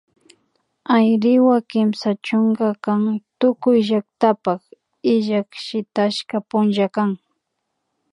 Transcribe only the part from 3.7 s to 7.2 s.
llaktapak illak shitashka punlla kan